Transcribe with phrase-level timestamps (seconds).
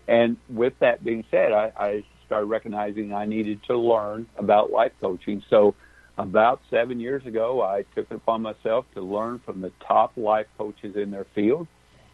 [0.08, 4.94] And with that being said, I, I started recognizing I needed to learn about life
[5.02, 5.44] coaching.
[5.50, 5.76] So
[6.18, 10.48] about seven years ago, I took it upon myself to learn from the top life
[10.58, 11.68] coaches in their field.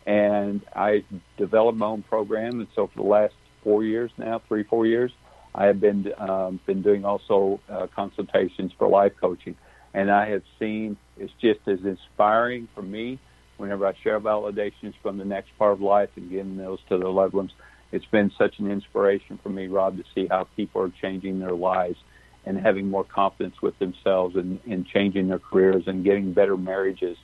[0.06, 1.04] And I
[1.38, 2.60] developed my own program.
[2.60, 3.34] And so for the last
[3.64, 5.12] four years now, three, four years,
[5.54, 9.56] I have been um, been doing also uh, consultations for life coaching,
[9.94, 13.20] and I have seen it's just as inspiring for me
[13.58, 17.10] whenever I share validations from the next part of life and giving those to the
[17.10, 17.52] loved ones.
[17.92, 21.54] It's been such an inspiration for me, Rob, to see how people are changing their
[21.54, 21.98] lives
[22.46, 27.18] and having more confidence with themselves and, and changing their careers and getting better marriages.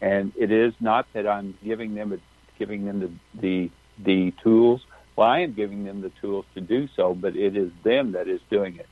[0.00, 2.18] And it is not that I'm giving them a,
[2.58, 3.70] giving them the, the
[4.02, 4.80] the tools
[5.16, 8.28] well, I am giving them the tools to do so, but it is them that
[8.28, 8.88] is doing it.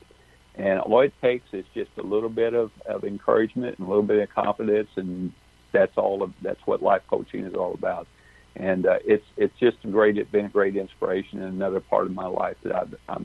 [0.55, 4.03] And all it takes is just a little bit of, of encouragement and a little
[4.03, 5.33] bit of confidence, and
[5.71, 6.21] that's all.
[6.21, 8.07] Of, that's what life coaching is all about.
[8.55, 10.17] And uh, it's it's just a great.
[10.17, 13.17] It's been a great inspiration and another part of my life that I, I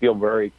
[0.00, 0.52] feel very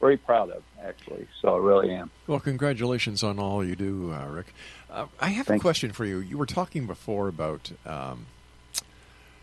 [0.00, 1.28] very proud of, actually.
[1.40, 2.10] So I really am.
[2.26, 4.52] Well, congratulations on all you do, uh, Rick.
[4.90, 5.94] Uh, I have Thank a question you.
[5.94, 6.18] for you.
[6.18, 8.26] You were talking before about um,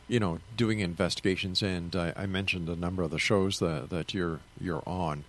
[0.10, 4.14] you know, doing investigations, and I, I, mentioned a number of the shows that, that
[4.14, 5.24] you're you're on.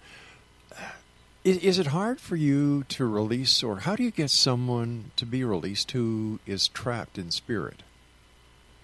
[1.44, 5.25] Is, is, it hard for you to release, or how do you get someone to
[5.25, 7.82] be released who is trapped in spirit?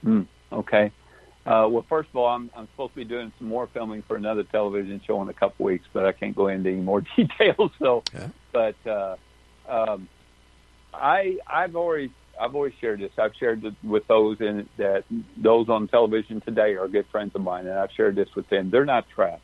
[0.05, 0.93] Mm, okay.
[1.47, 4.17] Uh, well, first of all, I'm, I'm supposed to be doing some more filming for
[4.17, 7.71] another television show in a couple weeks, but I can't go into any more details.
[7.79, 8.29] So, yeah.
[8.53, 9.17] but uh,
[9.69, 10.09] um,
[10.93, 12.11] I I've always
[12.41, 13.13] I've always shared this.
[13.17, 15.05] I've shared it with those in that
[15.37, 18.71] those on television today are good friends of mine, and I've shared this with them.
[18.71, 19.43] They're not trapped.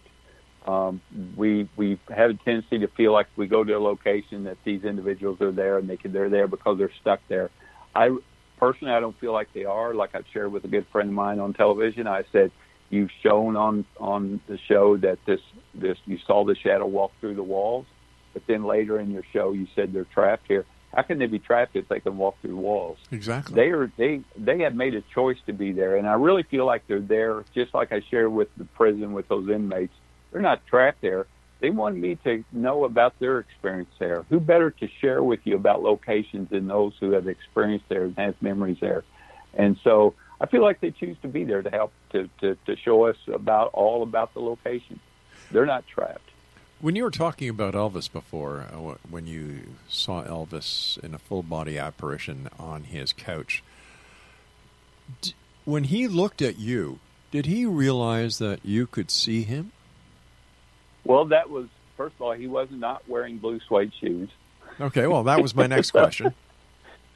[0.66, 1.00] Um,
[1.36, 4.84] we we have a tendency to feel like we go to a location that these
[4.84, 7.50] individuals are there and they can, they're there because they're stuck there.
[7.94, 8.16] I
[8.62, 9.92] personally I don't feel like they are.
[9.92, 12.52] Like I've shared with a good friend of mine on television, I said
[12.90, 15.40] you've shown on on the show that this
[15.74, 17.86] this you saw the shadow walk through the walls,
[18.32, 20.64] but then later in your show you said they're trapped here
[20.94, 22.98] how can they be trapped if they can walk through walls?
[23.10, 23.54] Exactly.
[23.54, 26.66] They are they they have made a choice to be there, and I really feel
[26.66, 27.44] like they're there.
[27.54, 29.94] Just like I share with the prison with those inmates,
[30.30, 31.26] they're not trapped there.
[31.62, 34.24] They want me to know about their experience there.
[34.30, 38.18] Who better to share with you about locations than those who have experienced there and
[38.18, 39.04] have memories there?
[39.54, 42.76] And so I feel like they choose to be there to help to, to, to
[42.76, 44.98] show us about all about the location.
[45.52, 46.30] They're not trapped.
[46.80, 51.44] When you were talking about Elvis before, uh, when you saw Elvis in a full
[51.44, 53.62] body apparition on his couch,
[55.64, 56.98] when he looked at you,
[57.30, 59.70] did he realize that you could see him?
[61.04, 61.66] Well, that was
[61.96, 64.30] first of all, he was not wearing blue suede shoes.
[64.80, 66.34] Okay, well, that was my next question.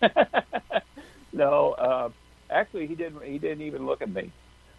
[1.32, 2.10] no, uh,
[2.50, 3.22] actually, he didn't.
[3.24, 4.30] He didn't even look at me.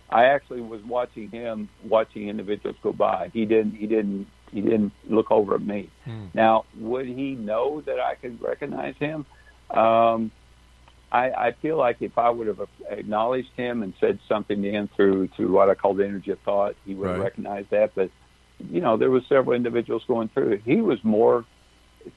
[0.10, 3.30] I actually was watching him, watching individuals go by.
[3.34, 3.76] He didn't.
[3.76, 5.90] He didn't he didn't look over at me.
[6.06, 6.28] Hmm.
[6.34, 9.26] Now, would he know that I could recognize him?
[9.70, 10.32] Um,
[11.12, 14.90] I, I feel like if I would have acknowledged him and said something to him
[14.96, 17.20] through through what I call the energy of thought, he would right.
[17.20, 17.96] recognize that.
[17.96, 18.10] But
[18.60, 20.62] you know, there was several individuals going through it.
[20.66, 21.46] He was more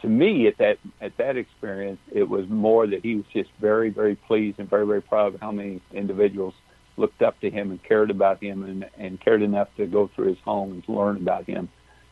[0.01, 2.01] to me at that at that experience.
[2.13, 5.41] It was more that he was just very very pleased and very very proud of
[5.41, 6.55] how many individuals
[6.97, 10.29] looked up to him and cared about him and and cared enough to go through
[10.29, 11.69] his home and learn about him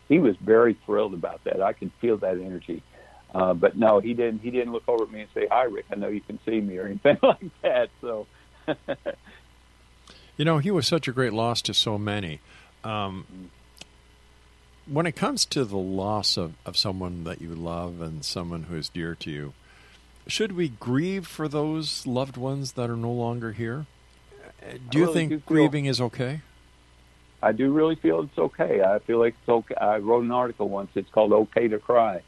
[0.09, 1.61] he was very thrilled about that.
[1.61, 2.83] I can feel that energy.
[3.35, 4.41] Uh, but no, he didn't.
[4.41, 5.85] He didn't look over at me and say, "Hi, Rick.
[5.93, 7.91] I know you can see me" or anything like that.
[8.01, 8.27] So,
[10.37, 12.41] you know, he was such a great loss to so many.
[12.85, 13.51] Um,
[14.91, 18.77] when it comes to the loss of, of someone that you love and someone who
[18.77, 19.53] is dear to you,
[20.27, 23.87] should we grieve for those loved ones that are no longer here?
[24.91, 26.41] Do you really think do grieving is okay?
[27.43, 28.83] I do really feel it's okay.
[28.83, 29.75] I feel like it's okay.
[29.75, 30.91] I wrote an article once.
[30.95, 32.23] It's called "Okay to Cry."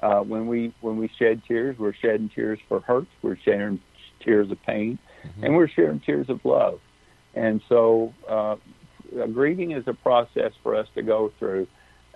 [0.00, 3.06] Uh, when we when we shed tears, we're shedding tears for hurt.
[3.22, 3.80] We're shedding
[4.20, 5.44] tears of pain, mm-hmm.
[5.44, 6.80] and we're sharing tears of love.
[7.34, 8.56] And so, uh,
[9.32, 11.66] grieving is a process for us to go through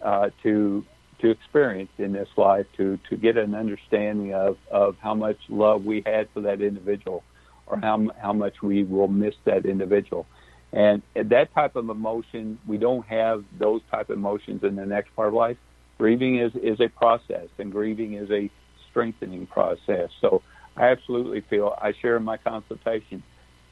[0.03, 0.85] uh, to
[1.21, 5.85] to experience in this life to to get an understanding of of how much love
[5.85, 7.23] we had for that individual,
[7.67, 10.27] or how how much we will miss that individual.
[10.73, 15.15] And that type of emotion, we don't have those type of emotions in the next
[15.17, 15.57] part of life.
[15.97, 18.51] Grieving is, is a process, and grieving is a
[18.91, 20.11] strengthening process.
[20.21, 20.43] So
[20.77, 23.23] I absolutely feel, I share in my consultation,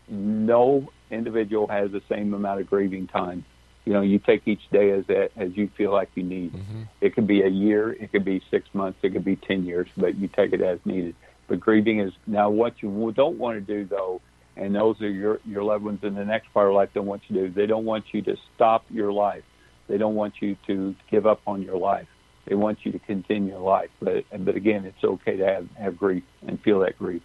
[0.08, 3.44] no individual has the same amount of grieving time.
[3.86, 5.04] You know, you take each day as
[5.36, 6.52] as you feel like you need.
[6.52, 6.82] Mm-hmm.
[7.00, 9.88] It could be a year, it could be six months, it could be ten years,
[9.96, 11.14] but you take it as needed.
[11.46, 14.20] But grieving is now what you don't want to do though,
[14.56, 17.22] and those are your your loved ones in the next part of life don't want
[17.28, 17.54] you to do.
[17.54, 19.44] They don't want you to stop your life.
[19.86, 22.08] They don't want you to give up on your life.
[22.46, 23.90] They want you to continue your life.
[24.00, 27.22] But but again, it's okay to have have grief and feel that grief.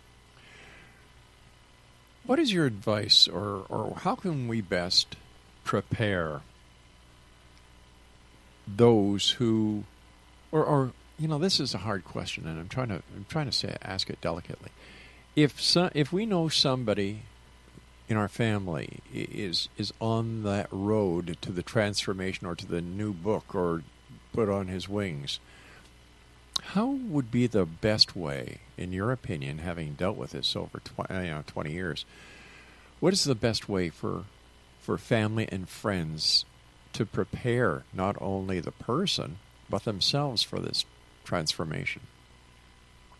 [2.25, 5.15] What is your advice, or or how can we best
[5.63, 6.41] prepare
[8.77, 9.83] those who,
[10.51, 13.45] or or you know, this is a hard question, and I'm trying to I'm trying
[13.45, 14.69] to say ask it delicately.
[15.35, 17.23] If so, if we know somebody
[18.09, 23.13] in our family is is on that road to the transformation or to the new
[23.13, 23.83] book or
[24.33, 25.39] put on his wings,
[26.61, 31.13] how would be the best way, in your opinion, having dealt with this over 20,
[31.13, 32.05] uh, you know, 20 years?
[32.99, 34.25] What is the best way for
[34.79, 36.45] for family and friends
[36.93, 39.37] to prepare not only the person
[39.69, 40.85] but themselves for this
[41.23, 42.01] transformation?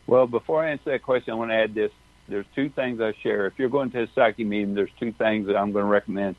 [0.07, 1.91] Well, before I answer that question, I want to add this.
[2.27, 3.45] There's two things I share.
[3.47, 6.35] If you're going to a psychic medium, there's two things that I'm going to recommend.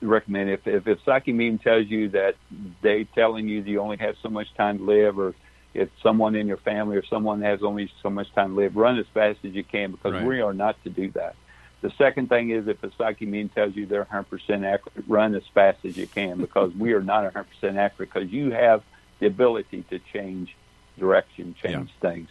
[0.00, 2.36] Recommend if if, if psychic medium tells you that
[2.80, 5.34] they telling you that you only have so much time to live, or
[5.74, 8.98] if someone in your family or someone has only so much time to live, run
[8.98, 10.24] as fast as you can because right.
[10.24, 11.36] we are not to do that.
[11.86, 14.26] The second thing is if a psychic medium tells you they're 100%
[14.64, 18.50] accurate, run as fast as you can because we are not 100% accurate because you
[18.50, 18.82] have
[19.20, 20.56] the ability to change
[20.98, 22.10] direction, change yeah.
[22.10, 22.28] things.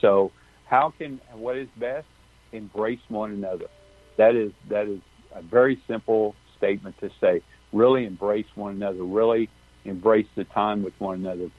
[0.00, 0.32] So,
[0.64, 2.08] how can what is best?
[2.50, 3.66] Embrace one another.
[4.16, 5.00] That is that is
[5.32, 7.42] a very simple statement to say.
[7.72, 9.04] Really embrace one another.
[9.04, 9.48] Really
[9.84, 11.52] embrace the time with one another.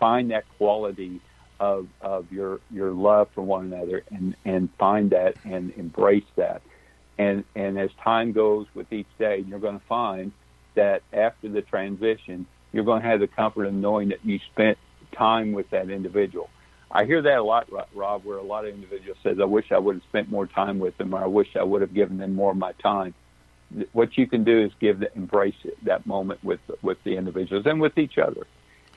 [0.00, 1.20] Find that quality
[1.60, 6.62] of of your your love for one another and and find that and embrace that.
[7.20, 10.32] And and as time goes with each day, you're going to find
[10.74, 14.78] that after the transition, you're going to have the comfort of knowing that you spent
[15.12, 16.48] time with that individual.
[16.90, 19.78] I hear that a lot, Rob, where a lot of individuals says, "I wish I
[19.78, 22.34] would have spent more time with them, or I wish I would have given them
[22.34, 23.12] more of my time."
[23.92, 27.82] What you can do is give the, embrace that moment with with the individuals and
[27.82, 28.46] with each other.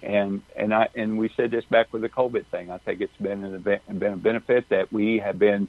[0.02, 2.72] And and I and we said this back with the COVID thing.
[2.72, 5.68] I think it's been an event, been a benefit that we have been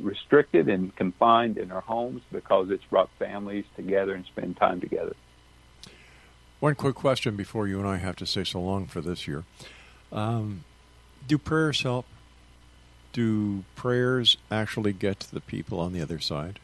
[0.00, 5.14] restricted and confined in our homes because it's brought families together and spend time together.
[6.60, 9.44] One quick question before you and I have to say so long for this year.
[10.12, 10.64] Um,
[11.26, 12.06] do prayers help?
[13.12, 16.58] Do prayers actually get to the people on the other side?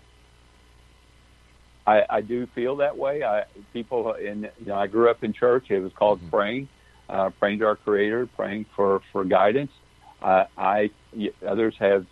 [1.86, 3.22] I, I do feel that way.
[3.22, 5.70] I people in you know I grew up in church.
[5.70, 6.30] It was called mm-hmm.
[6.30, 6.68] praying,
[7.08, 9.72] uh, praying to our Creator, praying for for guidance.
[10.22, 10.90] Uh, I
[11.46, 12.06] others have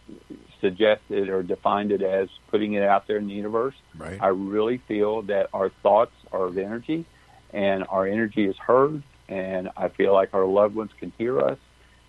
[0.61, 3.75] suggested or defined it as putting it out there in the universe.
[3.97, 4.21] Right.
[4.21, 7.05] I really feel that our thoughts are of energy,
[7.53, 9.03] and our energy is heard.
[9.29, 11.59] And I feel like our loved ones can hear us,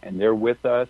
[0.01, 0.88] and they're with us,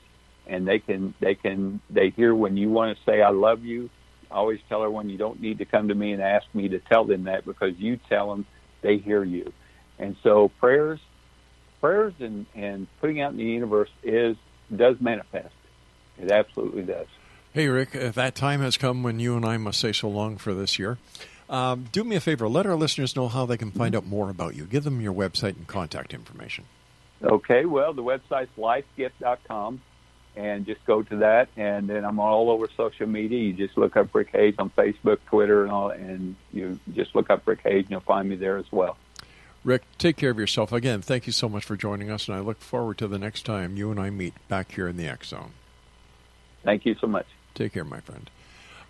[0.48, 3.90] and they can they can they hear when you want to say I love you.
[4.30, 6.80] I always tell everyone you don't need to come to me and ask me to
[6.80, 8.46] tell them that because you tell them
[8.82, 9.52] they hear you.
[9.98, 11.00] And so prayers,
[11.82, 14.38] prayers, and and putting out in the universe is
[14.76, 15.54] does manifest.
[16.20, 17.08] It absolutely does.
[17.60, 20.38] Hey, Rick, uh, that time has come when you and I must say so long
[20.38, 20.98] for this year.
[21.50, 24.30] Um, do me a favor, let our listeners know how they can find out more
[24.30, 24.64] about you.
[24.64, 26.64] Give them your website and contact information.
[27.22, 29.82] Okay, well, the website's lifegift.com,
[30.38, 31.50] and just go to that.
[31.58, 33.40] And then I'm all over social media.
[33.40, 37.30] You just look up Rick Hayes on Facebook, Twitter, and all, and you just look
[37.30, 38.96] up Rick Hayes, and you'll find me there as well.
[39.66, 40.72] Rick, take care of yourself.
[40.72, 43.46] Again, thank you so much for joining us, and I look forward to the next
[43.46, 45.52] time you and I meet back here in the X Zone.
[46.64, 47.26] Thank you so much.
[47.56, 48.30] Take care, my friend.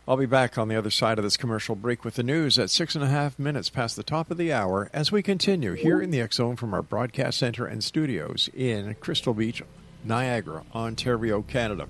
[0.08, 2.70] I'll be back on the other side of this commercial break with the news at
[2.70, 6.00] six and a half minutes past the top of the hour as we continue here
[6.00, 9.64] in the X Zone from our broadcast center and studios in Crystal Beach,
[10.04, 11.88] Niagara, Ontario, Canada.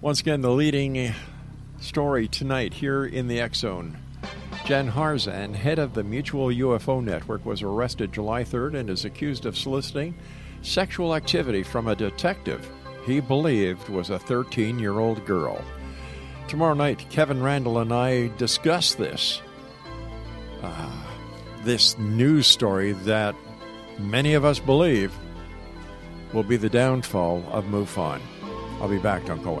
[0.00, 1.12] Once again, the leading
[1.78, 3.98] story tonight here in the X Zone
[4.64, 9.46] Jan Harzan, head of the Mutual UFO Network, was arrested July 3rd and is accused
[9.46, 10.14] of soliciting
[10.62, 12.68] sexual activity from a detective
[13.06, 15.64] he believed was a 13 year old girl.
[16.48, 19.40] Tomorrow night, Kevin Randle and I discuss this.
[20.62, 21.04] Uh,
[21.62, 23.34] this news story that
[23.98, 25.12] many of us believe
[26.32, 28.20] will be the downfall of MUFON.
[28.80, 29.24] I'll be back.
[29.24, 29.60] Don't go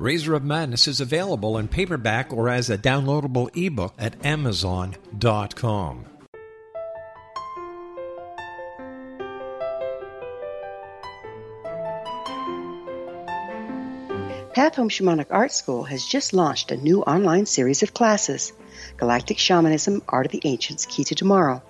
[0.00, 6.06] Razor of Madness is available in paperback or as a downloadable ebook at Amazon.com.
[14.54, 18.54] Path Home Shamanic Art School has just launched a new online series of classes
[18.96, 21.62] Galactic Shamanism Art of the Ancients Key to Tomorrow.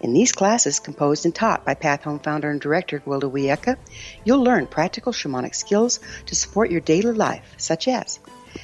[0.00, 3.76] In these classes, composed and taught by Path Home founder and director Gwilda Wiyaka,
[4.24, 8.18] you'll learn practical shamanic skills to support your daily life, such as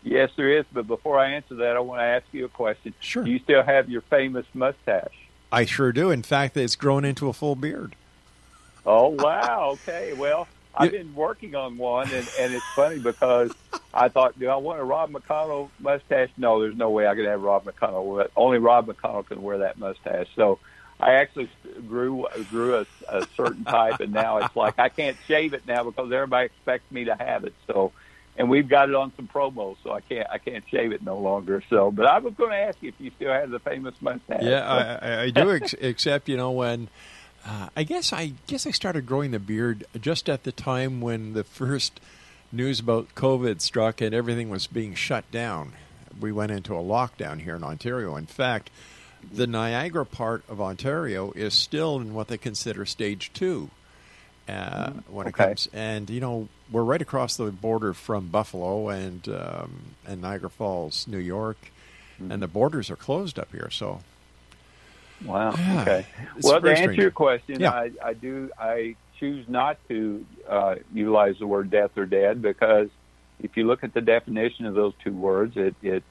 [0.02, 0.64] Yes, there is.
[0.72, 2.94] But before I answer that, I want to ask you a question.
[3.02, 3.26] Sure.
[3.26, 5.28] Do you still have your famous mustache?
[5.52, 6.10] I sure do.
[6.10, 7.98] In fact, it's grown into a full beard.
[8.86, 9.72] Oh, wow.
[9.74, 10.14] Okay.
[10.14, 13.52] Well, I've been working on one, and, and it's funny because
[13.94, 16.30] I thought, do I want a Rob McConnell mustache?
[16.38, 18.30] No, there's no way I could have Rob McConnell.
[18.36, 20.28] Only Rob McConnell can wear that mustache.
[20.36, 20.60] So
[21.00, 21.50] I actually
[21.88, 25.84] grew grew a, a certain type, and now it's like I can't shave it now
[25.84, 27.54] because everybody expects me to have it.
[27.68, 27.94] So,
[28.38, 31.18] and we've got it on some promos, so I can't I can't shave it no
[31.18, 31.64] longer.
[31.70, 34.44] So, but I was going to ask you if you still have the famous mustache.
[34.44, 35.52] Yeah, I, I do.
[35.52, 36.90] Ex- except you know when
[37.46, 41.34] uh, I guess I guess I started growing the beard just at the time when
[41.34, 42.00] the first
[42.52, 45.74] news about COVID struck and everything was being shut down.
[46.20, 48.16] We went into a lockdown here in Ontario.
[48.16, 48.70] In fact,
[49.32, 53.70] the Niagara part of Ontario is still in what they consider stage two.
[54.48, 59.30] Uh, when it comes, and you know, we're right across the border from Buffalo and
[59.30, 61.72] um, and Niagara Falls, New York,
[62.18, 63.70] and the borders are closed up here.
[63.70, 64.02] So
[65.24, 65.54] Wow.
[65.58, 66.06] Yeah, okay.
[66.42, 67.72] Well, to answer your question, Yeah.
[67.72, 68.50] I, I do.
[68.58, 72.90] I choose not to uh, utilize the word death or dead because
[73.44, 76.04] if you look at the definition of those two words, it it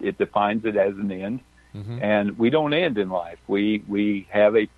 [0.00, 1.40] it defines it as an end,
[1.74, 2.02] Mhm.
[2.02, 3.38] and we don't end in life.
[3.46, 4.68] We we have a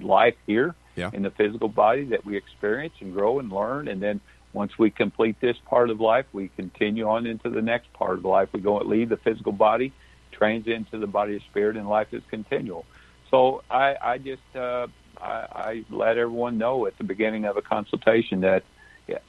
[0.00, 1.10] life here Yeah.
[1.12, 4.20] in the physical body that we experience and grow and learn, and then
[4.52, 8.24] once we complete this part of life, we continue on into the next part of
[8.24, 8.48] life.
[8.52, 9.92] We go and leave the physical body,
[10.32, 12.84] trains into the body of spirit, and life is continual.
[13.32, 14.86] So I, I just uh,
[15.20, 18.62] I, I let everyone know at the beginning of a consultation that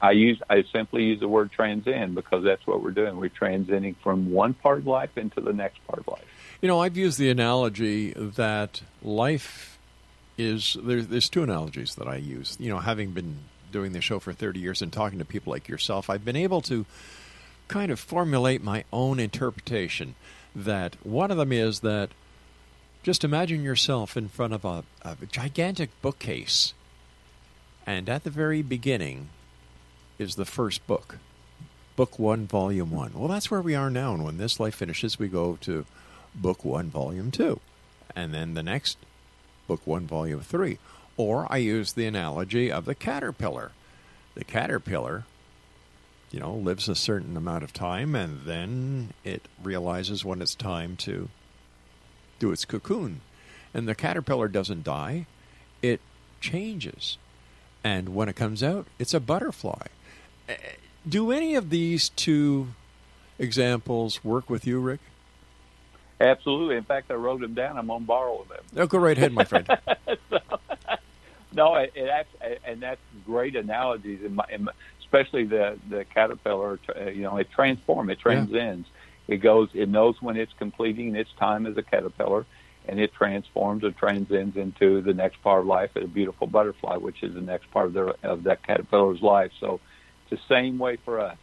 [0.00, 3.16] I use I simply use the word transcend because that's what we're doing.
[3.16, 6.24] We're transcending from one part of life into the next part of life.
[6.60, 9.78] You know, I've used the analogy that life
[10.36, 12.58] is there's there's two analogies that I use.
[12.60, 13.38] You know, having been
[13.72, 16.60] doing the show for 30 years and talking to people like yourself, I've been able
[16.62, 16.84] to
[17.68, 20.14] kind of formulate my own interpretation.
[20.54, 22.10] That one of them is that
[23.04, 26.72] just imagine yourself in front of a, a gigantic bookcase,
[27.86, 29.28] and at the very beginning
[30.18, 31.18] is the first book.
[31.96, 33.12] Book one, volume one.
[33.14, 34.14] Well, that's where we are now.
[34.14, 35.84] And when this life finishes, we go to
[36.34, 37.60] book one, volume two.
[38.16, 38.96] And then the next,
[39.68, 40.78] book one, volume three.
[41.18, 43.72] Or I use the analogy of the caterpillar.
[44.34, 45.24] The caterpillar,
[46.30, 50.96] you know, lives a certain amount of time and then it realizes when it's time
[50.96, 51.28] to
[52.38, 53.20] do its cocoon.
[53.72, 55.26] And the caterpillar doesn't die,
[55.82, 56.00] it
[56.40, 57.18] changes.
[57.82, 59.86] And when it comes out, it's a butterfly.
[60.48, 60.54] Eh,
[61.08, 62.68] Do any of these two
[63.38, 65.00] examples work with you, Rick?
[66.20, 66.76] Absolutely.
[66.76, 67.76] In fact, I wrote them down.
[67.76, 68.62] I'm on borrow them.
[68.72, 69.66] No, go right ahead, my friend.
[71.56, 76.80] No, it, it and that's great analogies, in my, in my, especially the the caterpillar.
[76.96, 78.88] uh, You know, it transforms, it transcends.
[79.28, 82.46] It goes, it knows when it's completing its time as a caterpillar,
[82.86, 87.22] and it transforms or transcends into the next part of life, a beautiful butterfly, which
[87.22, 89.50] is the next part of their of that caterpillar's life.
[89.60, 89.80] So,
[90.30, 91.38] it's the same way for us.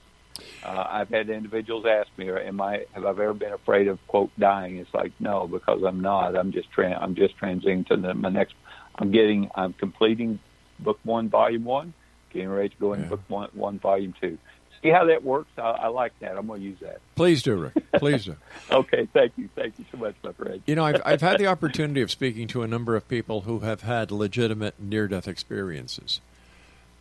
[0.64, 2.86] Uh, I've had individuals ask me, "Am I?
[2.94, 6.36] Have I ever been afraid of quote dying?" It's like no, because I'm not.
[6.36, 8.54] I'm just tra- I'm just transiting to the, my next.
[9.00, 9.50] I'm getting.
[9.56, 10.40] I'm completing
[10.80, 11.94] book one, volume one.
[12.32, 13.10] Getting ready to go into Yeah.
[13.10, 14.38] book one, one, volume two.
[14.82, 15.52] See how that works?
[15.58, 16.38] I, I like that.
[16.38, 17.02] I'm going to use that.
[17.16, 17.74] Please do, Rick.
[17.96, 18.36] Please do.
[18.72, 20.62] Okay, thank you, thank you so much, my friend.
[20.66, 23.60] You know, I've, I've had the opportunity of speaking to a number of people who
[23.60, 26.22] have had legitimate near death experiences.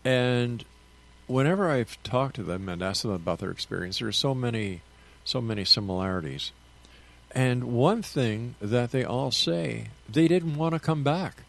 [0.04, 0.64] And
[1.28, 4.82] whenever I've talked to them and asked them about their experience, there are so many,
[5.24, 6.50] so many similarities.
[7.30, 11.44] And one thing that they all say, they didn't want to come back.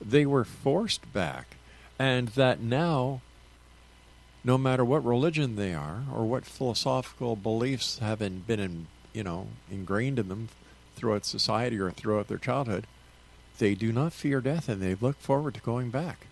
[0.00, 1.56] They were forced back.
[1.98, 3.20] And that now,
[4.44, 9.48] no matter what religion they are or what philosophical beliefs have been, in, you know,
[9.70, 10.48] ingrained in them
[10.96, 12.86] throughout society or throughout their childhood,
[13.58, 16.26] they do not fear death and they look forward to going back.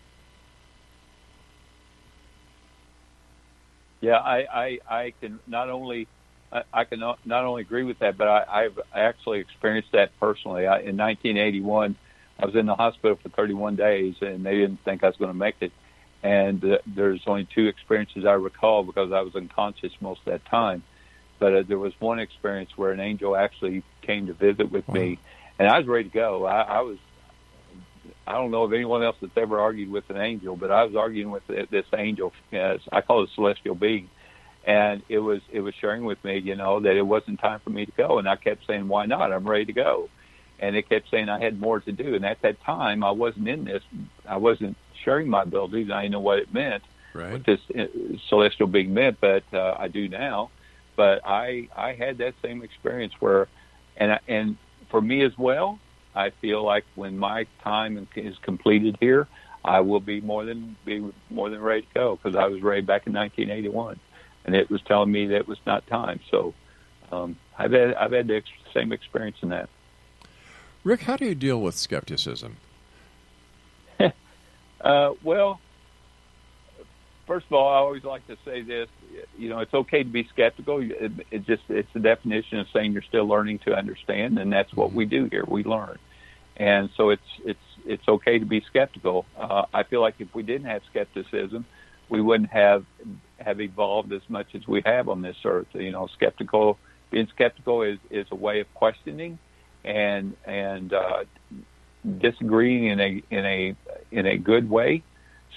[4.00, 6.06] Yeah, I, I, I can not only
[6.52, 10.10] I, I can not, not only agree with that, but I, I've actually experienced that
[10.20, 10.66] personally.
[10.66, 11.96] I, in 1981,
[12.38, 15.30] I was in the hospital for 31 days, and they didn't think I was going
[15.30, 15.72] to make it.
[16.22, 20.44] And uh, there's only two experiences I recall because I was unconscious most of that
[20.46, 20.82] time.
[21.38, 25.18] But uh, there was one experience where an angel actually came to visit with me,
[25.58, 26.44] and I was ready to go.
[26.46, 26.98] I, I was.
[28.26, 30.96] I don't know of anyone else that's ever argued with an angel, but I was
[30.96, 32.32] arguing with this angel.
[32.52, 34.08] As I call it a celestial being,
[34.64, 37.70] and it was it was sharing with me, you know, that it wasn't time for
[37.70, 39.32] me to go, and I kept saying, "Why not?
[39.32, 40.08] I'm ready to go."
[40.58, 43.46] And it kept saying I had more to do, and at that time, I wasn't
[43.46, 43.82] in this.
[44.26, 45.90] I wasn't sharing my abilities.
[45.90, 46.82] I didn't know what it meant,
[47.14, 47.32] Right?
[47.32, 47.86] what this uh,
[48.28, 50.50] celestial being meant, but uh, I do now.
[50.96, 53.48] But I I had that same experience where,
[53.96, 54.56] and I, and
[54.90, 55.78] for me as well,
[56.14, 59.28] I feel like when my time is completed here,
[59.64, 62.80] I will be more than be more than ready to go because I was ready
[62.80, 64.00] back in 1981,
[64.46, 66.20] and it was telling me that it was not time.
[66.30, 66.54] So
[67.12, 69.68] um, I've had I've had the ex- same experience in that.
[70.84, 72.58] Rick, how do you deal with skepticism?
[74.80, 75.60] Uh, well,
[77.26, 78.88] first of all, I always like to say this.
[79.38, 80.80] You know, it's okay to be skeptical.
[80.80, 84.72] It, it just it's the definition of saying you're still learning to understand, and that's
[84.74, 85.44] what we do here.
[85.46, 85.98] We learn,
[86.56, 89.26] and so it's it's it's okay to be skeptical.
[89.36, 91.64] Uh, I feel like if we didn't have skepticism,
[92.08, 92.84] we wouldn't have
[93.38, 95.68] have evolved as much as we have on this earth.
[95.74, 96.78] You know, skeptical
[97.10, 99.38] being skeptical is is a way of questioning
[99.84, 101.24] and and uh,
[102.18, 103.76] disagreeing in a in a
[104.10, 105.02] in a good way.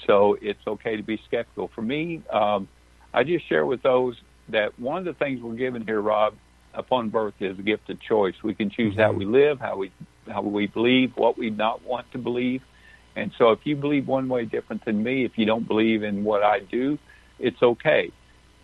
[0.08, 1.68] So it's okay to be skeptical.
[1.68, 2.68] For me, um,
[3.14, 4.16] I just share with those
[4.50, 6.36] that one of the things we're given here, Rob,
[6.74, 8.36] upon birth is a gift of choice.
[8.44, 9.92] We can choose how we live, how we
[10.28, 12.64] how we believe, what we not want to believe.
[13.16, 16.24] And so if you believe one way different than me, if you don't believe in
[16.24, 17.00] what I do,
[17.40, 18.12] it's okay.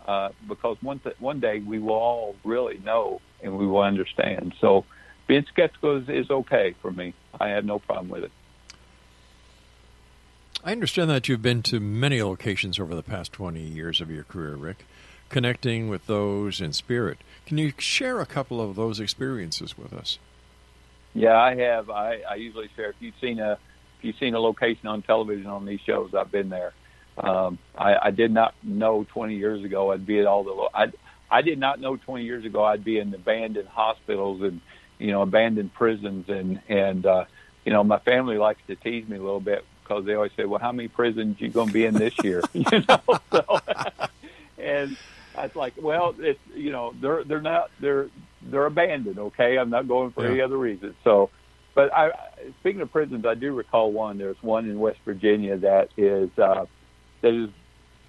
[0.06, 4.54] Uh, because one, th- one day we will all really know and we will understand.
[4.60, 4.84] So
[5.26, 7.12] being skeptical is, is okay for me.
[7.40, 8.32] I have no problem with it.
[10.66, 14.24] I understand that you've been to many locations over the past 20 years of your
[14.24, 14.84] career, Rick,
[15.28, 17.18] connecting with those in spirit.
[17.46, 20.18] Can you share a couple of those experiences with us?
[21.14, 21.88] Yeah, I have.
[21.88, 22.90] I, I usually share.
[22.90, 26.32] If you've seen a if you've seen a location on television on these shows, I've
[26.32, 26.72] been there.
[27.16, 30.50] Um, I, I did not know 20 years ago I'd be at all the.
[30.50, 30.88] Lo- I
[31.30, 34.60] I did not know 20 years ago I'd be in abandoned hospitals and
[34.98, 37.24] you know abandoned prisons and and uh,
[37.64, 40.44] you know my family likes to tease me a little bit because they always say,
[40.44, 42.48] well, how many prisons you going to be in this year?
[42.52, 43.60] you know, so
[44.58, 44.96] and
[45.34, 48.08] I was like, well, it's you know they're they're not they're
[48.42, 49.18] they're abandoned.
[49.18, 50.32] Okay, I'm not going for Yeah.
[50.32, 50.96] any other reason.
[51.04, 51.30] So,
[51.74, 52.10] but I
[52.60, 54.18] speaking of prisons, I do recall one.
[54.18, 56.66] There's one in West Virginia that is uh,
[57.22, 57.50] that is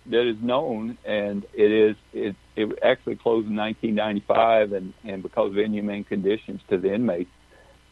[0.09, 5.51] that is known, and it is it it actually closed in 1995, and and because
[5.51, 7.31] of inhumane conditions to the inmates.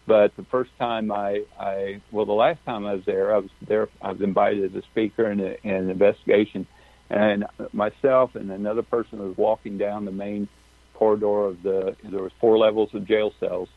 [0.07, 3.49] But the first time I, I well, the last time I was there, I was
[3.67, 3.89] there.
[4.01, 6.67] I was invited as a speaker in, a, in an investigation,
[7.09, 10.47] and myself and another person was walking down the main
[10.93, 11.95] corridor of the.
[12.03, 13.69] There was four levels of jail cells,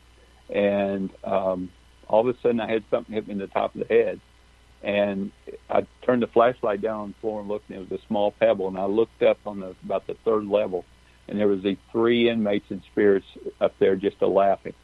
[0.53, 1.71] and um,
[2.07, 4.19] all of a sudden I had something hit me in the top of the head,
[4.83, 5.31] and
[5.67, 8.31] I turned the flashlight down on the floor and looked, and it was a small
[8.31, 10.85] pebble, and I looked up on the about the third level,
[11.27, 13.25] and there was these three inmates and spirits
[13.59, 14.75] up there just a laughing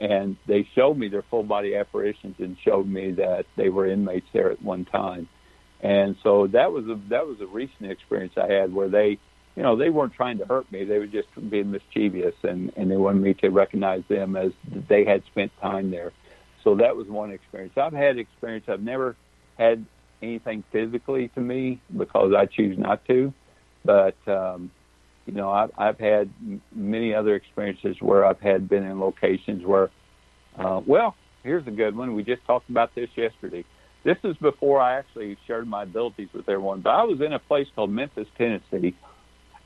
[0.00, 4.28] and they showed me their full body apparitions and showed me that they were inmates
[4.32, 5.28] there at one time.
[5.80, 9.18] And so that was a that was a recent experience I had where they,
[9.56, 12.90] you know, they weren't trying to hurt me; they were just being mischievous, and and
[12.90, 14.52] they wanted me to recognize them as
[14.88, 16.12] they had spent time there.
[16.64, 17.78] So that was one experience.
[17.78, 18.68] I've had experience.
[18.68, 19.14] I've never
[19.56, 19.84] had
[20.20, 23.32] anything physically to me because I choose not to,
[23.84, 24.72] but um,
[25.28, 26.30] you know, I've, I've had
[26.74, 29.90] many other experiences where I've had been in locations where,
[30.58, 32.14] uh, well, here's a good one.
[32.14, 33.66] We just talked about this yesterday.
[34.04, 37.38] This is before I actually shared my abilities with everyone, but I was in a
[37.38, 38.94] place called Memphis, Tennessee,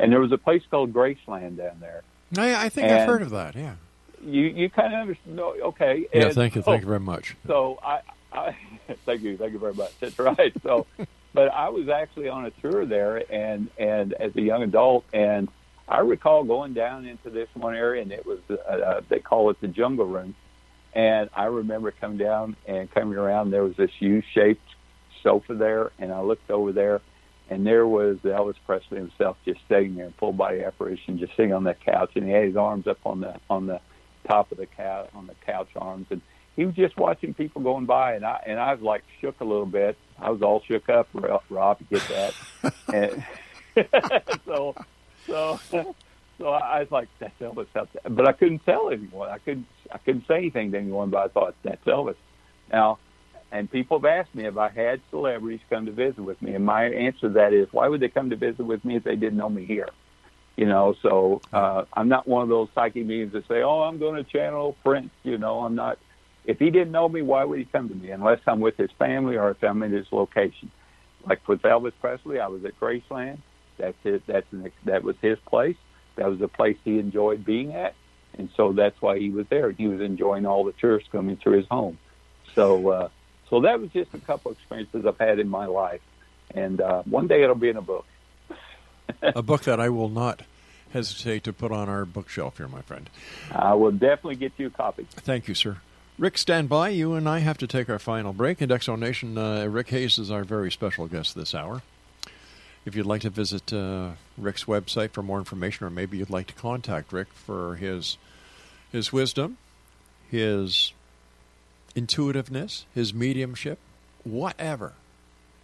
[0.00, 2.02] and there was a place called Graceland down there.
[2.36, 3.54] I, I think I've heard of that.
[3.54, 3.74] Yeah.
[4.20, 5.36] You you kind of understand?
[5.36, 6.06] No, okay.
[6.12, 6.26] Yeah.
[6.26, 6.62] And Thank you.
[6.62, 7.36] Thank you very much.
[7.46, 8.00] so I,
[8.32, 8.56] I
[9.06, 9.92] thank you, thank you very much.
[10.00, 10.52] That's right.
[10.64, 10.86] So,
[11.34, 15.48] but I was actually on a tour there, and and as a young adult, and
[15.88, 19.50] I recall going down into this one area, and it was uh, uh, they call
[19.50, 20.34] it the jungle room,
[20.92, 23.50] and I remember coming down and coming around.
[23.50, 24.68] There was this U-shaped
[25.22, 27.00] sofa there, and I looked over there,
[27.48, 31.52] and there was Elvis Presley himself just sitting there in full body apparition, just sitting
[31.52, 33.80] on that couch, and he had his arms up on the on the
[34.26, 36.20] top of the couch on the couch arms, and
[36.56, 39.44] he was just watching people going by, and I and I was like shook a
[39.44, 39.96] little bit.
[40.22, 41.78] I was all shook up, Rob.
[41.90, 42.74] Get that?
[42.94, 43.24] and
[44.46, 44.74] so,
[45.26, 45.60] so,
[46.38, 47.66] so I was like, that's Elvis
[48.08, 49.28] but I couldn't tell anyone.
[49.28, 52.16] I couldn't, I couldn't say anything to anyone, but I thought that's Elvis.
[52.72, 52.98] Now,
[53.50, 56.64] and people have asked me if I had celebrities come to visit with me, and
[56.64, 59.16] my answer to that is, why would they come to visit with me if they
[59.16, 59.90] didn't know me here?
[60.56, 63.98] You know, so uh, I'm not one of those psychic mediums that say, "Oh, I'm
[63.98, 65.98] going to channel Prince." You know, I'm not.
[66.44, 68.10] If he didn't know me, why would he come to me?
[68.10, 70.70] Unless I'm with his family or if I'm in his location.
[71.24, 73.38] Like with Elvis Presley, I was at Graceland.
[73.78, 74.26] That's it.
[74.26, 75.76] That's an, that was his place.
[76.16, 77.94] That was the place he enjoyed being at,
[78.36, 79.70] and so that's why he was there.
[79.70, 81.98] He was enjoying all the tourists coming through his home.
[82.54, 83.08] So, uh,
[83.48, 86.02] so that was just a couple experiences I've had in my life,
[86.54, 88.04] and uh, one day it'll be in a book.
[89.22, 90.42] a book that I will not
[90.92, 93.08] hesitate to put on our bookshelf here, my friend.
[93.50, 95.06] I will definitely get you a copy.
[95.10, 95.78] Thank you, sir.
[96.22, 96.90] Rick, stand by.
[96.90, 98.62] You and I have to take our final break.
[98.62, 101.82] In Exo Nation, uh, Rick Hayes is our very special guest this hour.
[102.86, 106.46] If you'd like to visit uh, Rick's website for more information, or maybe you'd like
[106.46, 108.18] to contact Rick for his
[108.92, 109.56] his wisdom,
[110.30, 110.92] his
[111.96, 113.80] intuitiveness, his mediumship,
[114.22, 114.92] whatever,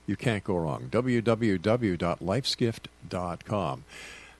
[0.08, 0.88] you can't go wrong.
[0.90, 3.84] www.lifesgift.com.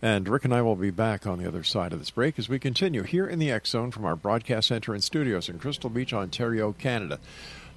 [0.00, 2.48] And Rick and I will be back on the other side of this break as
[2.48, 5.90] we continue here in the X Zone from our broadcast center and studios in Crystal
[5.90, 7.18] Beach, Ontario, Canada.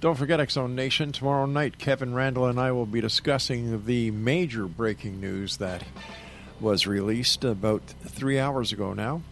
[0.01, 4.11] Don't forget, X Zone Nation, tomorrow night, Kevin Randle and I will be discussing the
[4.11, 5.83] major breaking news that
[6.59, 9.23] was released about three hours ago now.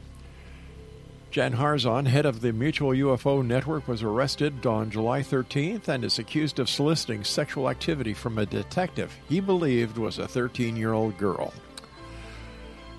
[1.30, 6.18] Jan Harzan, head of the Mutual UFO Network, was arrested on July 13th and is
[6.18, 11.16] accused of soliciting sexual activity from a detective he believed was a 13 year old
[11.20, 11.54] girl.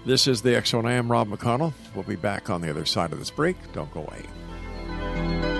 [0.07, 0.87] This is the Zone.
[0.87, 1.75] I am Rob McConnell.
[1.95, 3.57] We'll be back on the other side of this break.
[3.73, 5.60] Don't go away.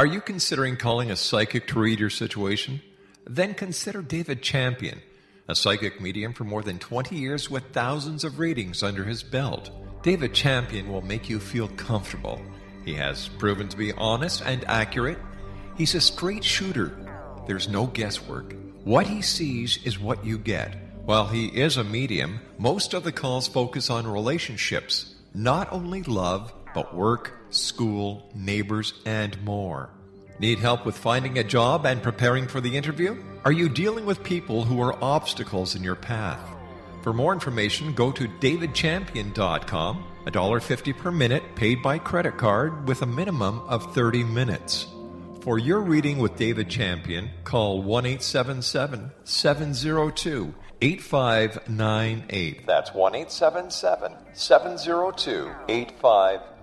[0.00, 2.80] Are you considering calling a psychic to read your situation?
[3.26, 5.02] Then consider David Champion,
[5.46, 9.68] a psychic medium for more than 20 years with thousands of readings under his belt.
[10.02, 12.40] David Champion will make you feel comfortable.
[12.82, 15.18] He has proven to be honest and accurate.
[15.76, 16.96] He's a straight shooter.
[17.46, 18.54] There's no guesswork.
[18.84, 20.78] What he sees is what you get.
[21.04, 26.54] While he is a medium, most of the calls focus on relationships, not only love,
[26.74, 29.90] but work, school, neighbors, and more.
[30.38, 33.22] Need help with finding a job and preparing for the interview?
[33.44, 36.40] Are you dealing with people who are obstacles in your path?
[37.02, 43.06] For more information, go to davidchampion.com, $1.50 per minute paid by credit card with a
[43.06, 44.86] minimum of 30 minutes.
[45.40, 52.66] For your reading with David Champion, call 1 877 702 8598.
[52.66, 56.49] That's 1 877 702 8598.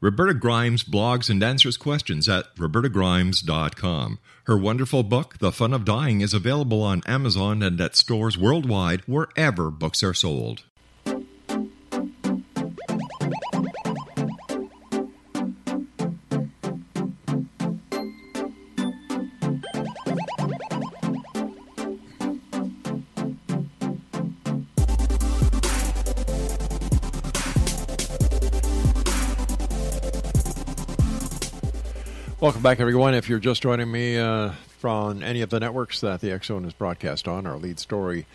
[0.00, 4.18] Roberta Grimes blogs and answers questions at robertagrimes.com.
[4.44, 9.00] Her wonderful book, The Fun of Dying, is available on Amazon and at stores worldwide
[9.06, 10.62] wherever books are sold.
[32.40, 33.14] Welcome back, everyone.
[33.14, 36.72] If you're just joining me uh, from any of the networks that the Zone is
[36.72, 38.26] broadcast on, our lead story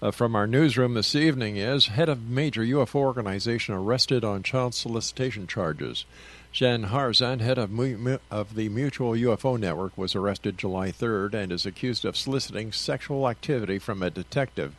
[0.00, 4.74] uh, from our newsroom this evening is head of major UFO organization arrested on child
[4.74, 6.06] solicitation charges.
[6.50, 11.52] Jan Harzan, head of, mu- of the Mutual UFO Network, was arrested July 3rd and
[11.52, 14.74] is accused of soliciting sexual activity from a detective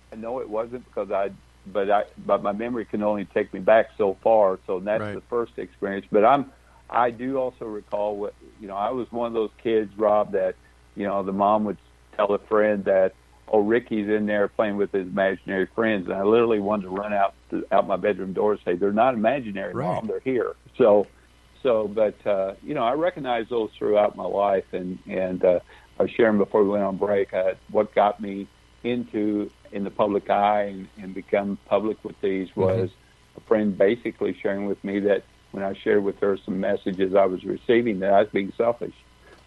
[0.15, 1.31] know it wasn't because I,
[1.65, 4.59] but I, but my memory can only take me back so far.
[4.67, 5.15] So that's right.
[5.15, 6.05] the first experience.
[6.11, 6.51] But I'm,
[6.89, 8.75] I do also recall what you know.
[8.75, 10.55] I was one of those kids, Rob, that
[10.95, 11.77] you know the mom would
[12.15, 13.13] tell a friend that,
[13.47, 17.13] oh, Ricky's in there playing with his imaginary friends, and I literally wanted to run
[17.13, 19.85] out to, out my bedroom door and say, "They're not imaginary, Right.
[19.85, 20.07] mom.
[20.07, 21.07] They're here." So,
[21.63, 25.59] so, but uh, you know, I recognize those throughout my life, and and uh,
[25.97, 28.47] I was sharing before we went on break uh, what got me
[28.83, 32.89] into in the public eye and, and become public with these was
[33.37, 37.25] a friend basically sharing with me that when I shared with her some messages I
[37.25, 38.93] was receiving that I was being selfish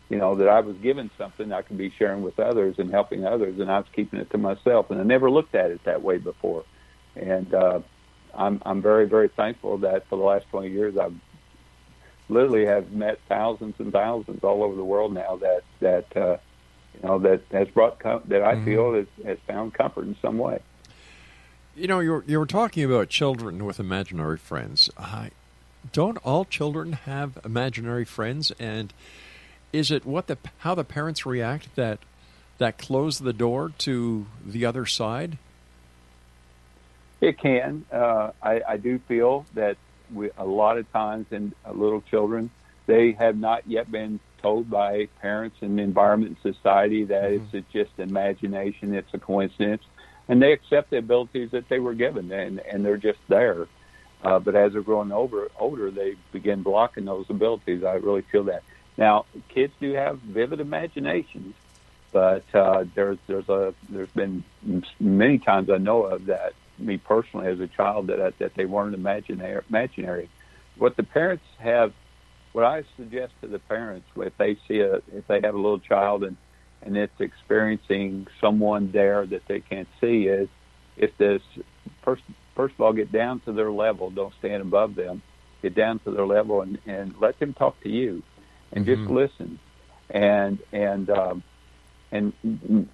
[0.08, 3.24] you know, that I was given something I could be sharing with others and helping
[3.24, 4.90] others, and I was keeping it to myself.
[4.90, 6.64] And I never looked at it that way before.
[7.16, 7.80] And uh,
[8.34, 11.14] I'm I'm very very thankful that for the last 20 years I've
[12.28, 16.36] literally have met thousands and thousands all over the world now that that uh,
[16.94, 20.38] you know that has brought com- that I feel has, has found comfort in some
[20.38, 20.60] way.
[21.76, 24.90] You know, you were, you were talking about children with imaginary friends.
[24.96, 25.30] I,
[25.92, 28.52] don't all children have imaginary friends?
[28.58, 28.92] And
[29.72, 31.98] is it what the how the parents react that
[32.58, 35.38] that close the door to the other side?
[37.20, 37.84] It can.
[37.92, 39.76] Uh, I, I do feel that
[40.12, 42.50] we, a lot of times in uh, little children,
[42.86, 47.54] they have not yet been told by parents and environment and society that Mhm.
[47.54, 49.82] it's just imagination, it's a coincidence,
[50.28, 53.66] and they accept the abilities that they were given, and, and they're just there.
[54.22, 57.82] Uh, but as they're growing older, older, they begin blocking those abilities.
[57.84, 58.62] I really feel that.
[58.96, 61.54] Now, kids do have vivid imaginations,
[62.12, 64.44] but uh, there's there's a there's been
[65.00, 68.94] many times I know of that me personally as a child that that they weren't
[68.94, 69.62] imaginary.
[69.68, 70.28] Imaginary.
[70.76, 71.92] What the parents have,
[72.54, 75.80] what I suggest to the parents if they see a if they have a little
[75.80, 76.36] child and
[76.82, 80.48] and it's experiencing someone there that they can't see is
[80.96, 81.42] if this
[82.02, 82.22] first
[82.54, 85.22] first of all get down to their level, don't stand above them,
[85.62, 88.22] get down to their level and and let them talk to you,
[88.72, 89.14] and just Mhm.
[89.14, 89.58] listen,
[90.10, 91.42] and and um,
[92.12, 92.32] and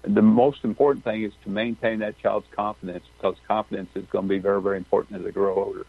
[0.03, 4.29] the most important thing is to maintain that child's confidence because confidence is going to
[4.29, 5.85] be very, very important as they grow older.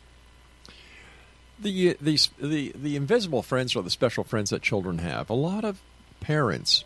[1.63, 5.31] The, the the the invisible friends or the special friends that children have.
[5.31, 5.81] A lot of
[6.21, 6.85] parents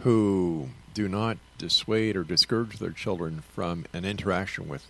[0.00, 4.86] who do not dissuade or discourage their children from an interaction with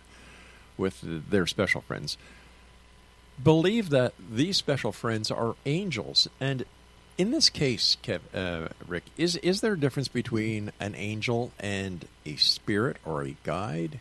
[0.77, 2.17] with their special friends
[3.43, 6.29] believe that these special friends are angels.
[6.41, 6.65] And
[7.19, 12.07] in this case, Kev, uh, Rick, is is there a difference between an angel and
[12.25, 14.01] a spirit or a guide?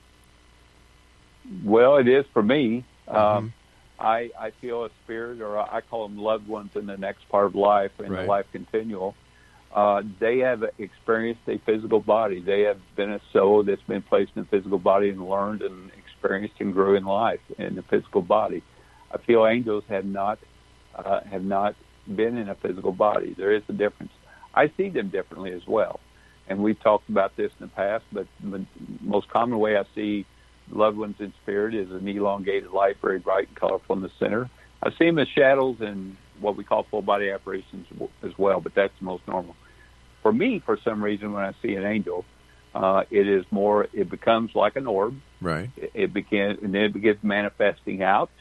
[1.63, 2.83] Well, it is for me.
[3.07, 3.15] Mhm.
[3.15, 3.53] Um,
[4.01, 7.45] I, I feel a spirit, or I call them loved ones in the next part
[7.45, 8.21] of life, in Right.
[8.23, 9.15] the life continual.
[9.73, 12.41] Uh, they have experienced a physical body.
[12.41, 15.91] They have been a soul that's been placed in a physical body and learned and
[15.97, 18.63] experienced and grew in life in the physical body.
[19.13, 20.39] I feel angels have not
[20.95, 21.75] uh, have not
[22.05, 23.33] been in a physical body.
[23.37, 24.11] There is a difference.
[24.53, 26.01] I see them differently as well,
[26.47, 28.03] and we've talked about this in the past.
[28.11, 28.65] But the
[28.99, 30.25] most common way I see
[30.71, 34.49] loved ones in spirit is an elongated light, very bright and colorful in the center.
[34.83, 37.87] I see them as shadows and what we call full body apparitions
[38.23, 39.55] as well, but that's the most normal.
[40.21, 42.25] For me, for some reason, when I see an angel,
[42.73, 43.87] uh, it is more.
[43.93, 45.19] It becomes like an orb.
[45.39, 45.69] Right.
[45.75, 48.31] It, it begins, and then it begins manifesting out,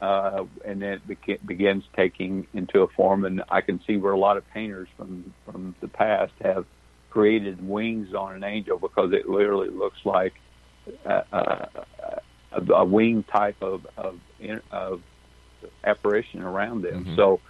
[0.00, 3.24] uh, and then it beca- begins taking into a form.
[3.24, 6.66] And I can see where a lot of painters from from the past have
[7.10, 10.34] created wings on an angel because it literally looks like
[11.04, 14.18] a, a, a, wing type of of,
[14.70, 15.02] of
[15.84, 17.04] apparition around them.
[17.04, 17.16] Mhm.
[17.16, 17.40] So,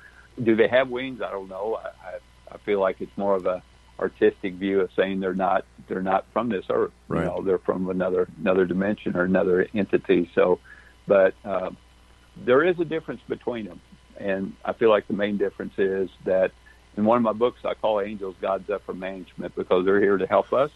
[0.42, 1.20] do they have wings?
[1.22, 1.78] I don't know.
[1.82, 2.18] I, I
[2.52, 3.62] I feel like it's more of a
[3.98, 6.92] artistic view of saying they're not they're not from this earth.
[7.08, 7.24] Right.
[7.24, 10.30] You know, they're from another another dimension or another entity.
[10.34, 10.58] So,
[11.06, 11.70] but uh,
[12.36, 13.80] there is a difference between them,
[14.18, 16.52] and I feel like the main difference is that
[16.96, 20.26] in one of my books I call angels God's upper management because they're here to
[20.26, 20.70] help us,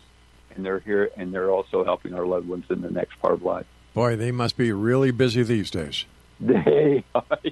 [0.57, 3.43] and they're here and they're also helping our loved ones in the next part of
[3.43, 3.67] life.
[3.95, 6.05] Boy, they must be really busy these days.
[6.39, 7.03] They,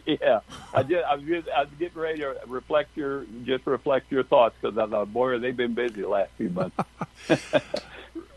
[0.05, 0.41] yeah.
[0.75, 4.77] I just, I'm just, I'm getting ready to reflect your, just reflect your thoughts because
[4.77, 6.77] I thought, boy, they've been busy the last few months.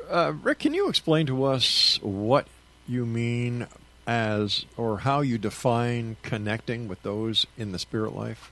[0.10, 2.48] Uh, Rick, can you explain to us what
[2.88, 3.68] you mean
[4.08, 8.50] as or how you define connecting with those in the spirit life?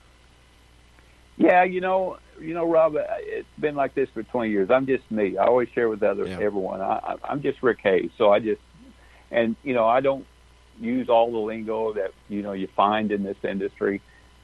[1.36, 4.70] yeah, you know, you know, Rob, it's been like this for 20 years.
[4.70, 5.36] I'm just me.
[5.36, 6.38] I always share with others, Yeah.
[6.40, 6.80] everyone.
[6.80, 8.60] I, I- I'm just Rick Hayes, so I just,
[9.30, 10.26] and you know, I don't
[10.80, 14.00] use all the lingo that you know you find in this industry,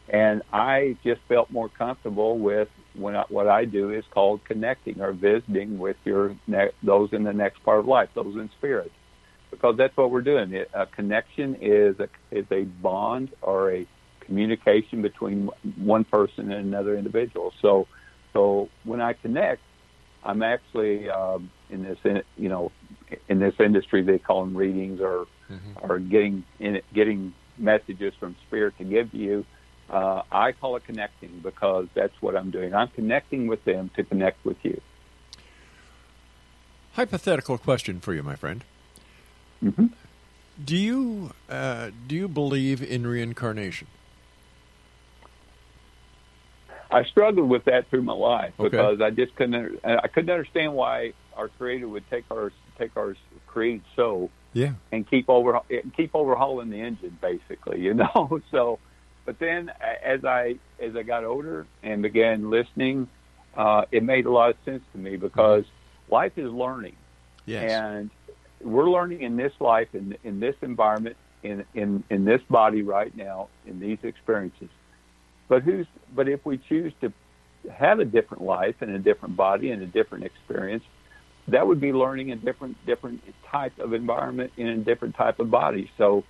[0.08, 5.00] and I just felt more comfortable with when I, what I do is called connecting
[5.00, 8.90] or visiting with your ne- those in the next part of life, those in spirit,
[9.50, 10.52] because that's what we're doing.
[10.52, 13.86] It, a connection is a is a bond or a
[14.32, 17.52] communication between one person and another individual.
[17.60, 17.86] So,
[18.32, 19.60] so when I connect,
[20.24, 22.72] I'm actually um, in this in, you know
[23.28, 25.84] in this industry they call them readings or Mm-hmm.
[25.84, 29.44] or getting in getting messages from spirit to give to you.
[29.90, 32.74] Uh, I call it connecting because that's what I'm doing.
[32.74, 34.80] I'm connecting with them to connect with you.
[36.94, 38.64] Hypothetical question for you, my friend.
[39.62, 39.86] Mm-hmm.
[40.64, 43.88] Do you uh, do you believe in reincarnation?
[46.92, 48.68] I struggled with that through my life Okay.
[48.68, 49.80] because I just couldn't.
[49.84, 53.16] I couldn't understand why our Creator would take our take our
[53.46, 54.72] created soul Yeah.
[54.90, 55.60] and keep over
[55.96, 57.80] keep overhauling the engine, basically.
[57.80, 58.40] You know.
[58.50, 58.78] So,
[59.24, 59.70] but then
[60.04, 63.08] as I as I got older and began listening,
[63.56, 65.64] uh, it made a lot of sense to me because
[66.10, 66.96] life is learning,
[67.46, 67.70] Yes.
[67.72, 68.10] and
[68.60, 73.16] we're learning in this life, in in this environment, in in in this body right
[73.16, 74.68] now, in these experiences.
[75.52, 75.86] But who's
[76.16, 77.12] but if we choose to
[77.70, 80.82] have a different life and a different body and a different experience,
[81.48, 85.50] that would be learning a different different type of environment in a different type of
[85.50, 85.90] body.
[85.98, 86.24] So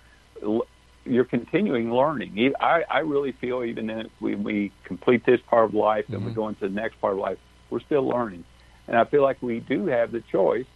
[1.04, 2.52] you're continuing learning.
[2.60, 6.32] I, I really feel even if we, we complete this part of life and we
[6.32, 6.34] Mhm.
[6.34, 7.38] go into the next part of life,
[7.70, 8.44] we're still learning.
[8.88, 10.66] And I feel like we do have the choice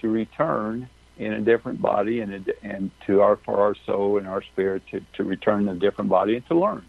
[0.00, 4.26] to return in a different body and a, and to our for our soul and
[4.26, 6.84] our spirit to, to return in a different body and to learn.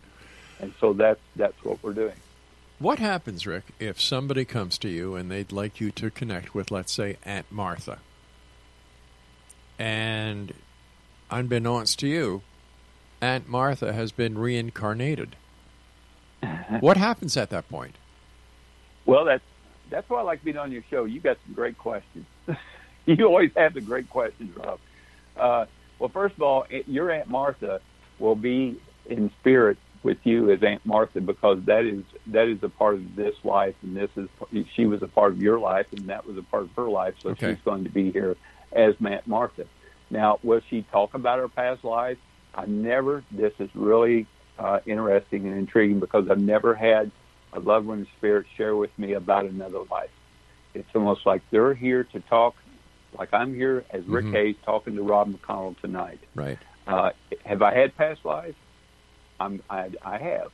[0.64, 2.16] And so that's that's what we're doing.
[2.80, 6.72] What happens, Rick, if somebody comes to you and they'd like you to connect with,
[6.72, 8.00] let's say, Aunt Martha?
[9.78, 10.54] And
[11.30, 12.44] unbeknownst to you,
[13.22, 15.36] Aunt Martha has been reincarnated.
[16.80, 17.98] what happens at that point?
[19.06, 19.44] Well, that's
[19.90, 21.04] that's why I like being on your show.
[21.04, 22.26] You got some great questions.
[23.06, 24.80] you always have the great questions, Rob.
[25.36, 25.66] Uh,
[26.00, 27.82] well, first of all, your Aunt Martha
[28.18, 28.78] will be
[29.10, 33.16] in spirit with you as Aunt Martha because that is that is a part of
[33.16, 34.28] this life, and this is
[34.76, 37.16] she was a part of your life, and that was a part of her life.
[37.22, 37.54] So Okay.
[37.54, 38.36] she's going to be here
[38.74, 39.66] as Aunt Martha.
[40.12, 42.18] Now, will she talk about her past life?
[42.54, 43.24] I never.
[43.32, 44.28] This is really
[44.60, 47.10] uh, interesting and intriguing because I've never had
[47.54, 50.10] a loved one in spirit share with me about another life.
[50.76, 52.56] It's almost like they're here to talk,
[53.18, 54.32] like I'm here as Rick Mhm.
[54.34, 56.20] Hayes talking to Rob McConnell tonight.
[56.36, 56.60] Right.
[56.86, 57.12] Uh,
[57.46, 58.56] have I had past lives?
[59.44, 60.52] I'm, I, I have,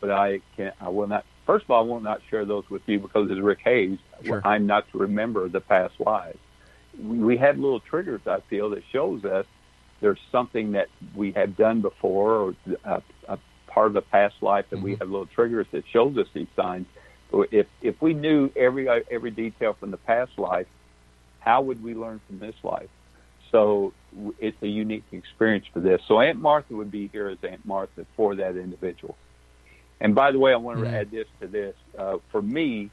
[0.00, 1.24] but I can I will not.
[1.46, 4.44] First of all, I will not share those with you because as Rick Hayes, Sure.
[4.44, 6.38] I'm not to remember the past lives.
[6.98, 8.22] We, we have little triggers.
[8.26, 9.46] I feel that shows us
[10.00, 14.66] there's something that we have done before, or a, a part of the past life
[14.70, 14.98] that we Mhm.
[15.00, 16.86] have little triggers that shows us these signs.
[17.50, 20.66] If if we knew every every detail from the past life,
[21.40, 22.88] how would we learn from this life?
[23.50, 23.92] So
[24.38, 26.00] it's a unique experience for this.
[26.06, 29.16] So Aunt Martha would be here as Aunt Martha for that individual.
[30.00, 30.92] And by the way, I want to Mhm.
[30.92, 31.74] add this to this.
[31.96, 32.90] Uh, for me,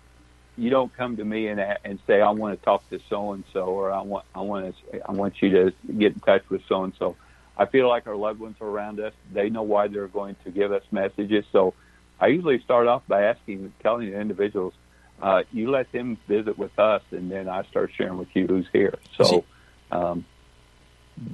[0.58, 3.44] you don't come to me and and say I want to talk to so and
[3.52, 6.62] so, or I want I want to I want you to get in touch with
[6.68, 7.16] so and so.
[7.58, 9.14] I feel like our loved ones are around us.
[9.32, 11.46] They know why they're going to give us messages.
[11.52, 11.74] So
[12.20, 14.74] I usually start off by asking, telling the individuals,
[15.22, 18.68] uh, you let them visit with us, and then I start sharing with you who's
[18.74, 18.96] here.
[19.18, 19.46] So
[19.92, 20.26] um,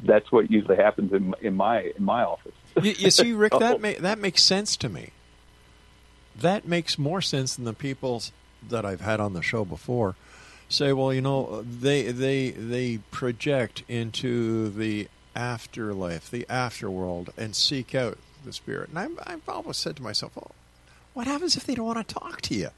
[0.04, 2.54] that's what usually happens in, in my in my office.
[2.82, 3.60] You, you see, Rick, Oh.
[3.60, 5.10] that ma- that makes sense to me.
[6.36, 8.22] That makes more sense than the people
[8.70, 10.16] that I've had on the show before
[10.70, 17.94] say, "Well, you know, they they they project into the afterlife, the afterworld, and seek
[17.96, 20.52] out the spirit." And I'm, I've always said to myself, "Oh,
[21.14, 22.70] what happens if they don't want to talk to you?"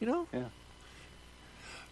[0.00, 0.44] You know, Yeah.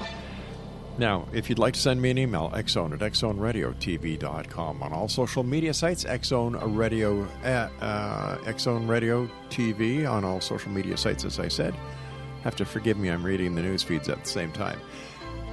[1.01, 4.83] Now, if you'd like to send me an email, xzone at xzoneradiotv.com.
[4.83, 10.71] On all social media sites, xzone radio, uh, uh, xzone radio TV on all social
[10.71, 11.75] media sites, as I said.
[12.43, 14.79] Have to forgive me, I'm reading the news feeds at the same time.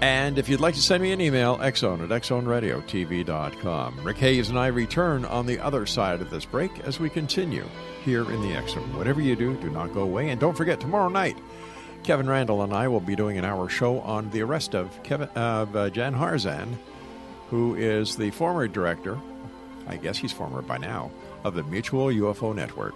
[0.01, 4.03] And if you'd like to send me an email, xzone at xzoneradiotv.com.
[4.03, 7.65] Rick Hayes and I return on the other side of this break as we continue
[8.03, 8.97] here in the Zone.
[8.97, 10.29] Whatever you do, do not go away.
[10.29, 11.37] And don't forget, tomorrow night,
[12.07, 15.27] Kevin Randle and I will be doing an hour show on the arrest of Kevin
[15.35, 16.77] of uh, Jan Harzan,
[17.49, 19.19] who is the former director,
[19.87, 21.11] I guess he's former by now,
[21.43, 22.95] of the Mutual UFO Network.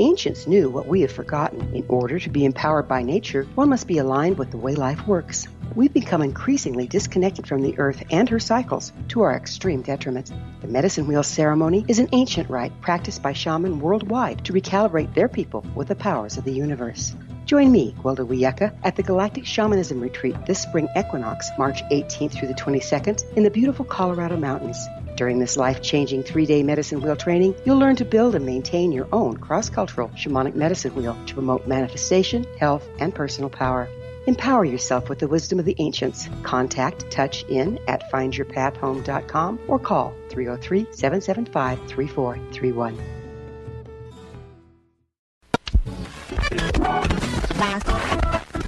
[0.00, 1.74] ancients knew what we have forgotten.
[1.74, 5.06] In order to be empowered by nature, one must be aligned with the way life
[5.06, 5.46] works.
[5.74, 10.32] We've become increasingly disconnected from the earth and her cycles to our extreme detriment.
[10.62, 15.28] The medicine wheel ceremony is an ancient rite practiced by shamans worldwide to recalibrate their
[15.28, 17.14] people with the powers of the universe.
[17.44, 22.48] Join me, Gwilda Wiyaka, at the Galactic Shamanism Retreat this spring equinox, March 18th through
[22.48, 24.78] the 22nd, in the beautiful Colorado Mountains.
[25.20, 28.90] During this life changing three day medicine wheel training, you'll learn to build and maintain
[28.90, 33.86] your own cross cultural shamanic medicine wheel to promote manifestation, health, and personal power.
[34.26, 36.26] Empower yourself with the wisdom of the ancients.
[36.42, 42.98] Contact Touch In at findyourpathhome.com or call 303 775 3431.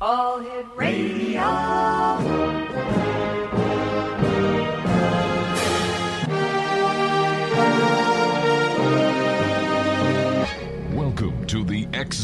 [0.03, 1.41] All Hit Radio.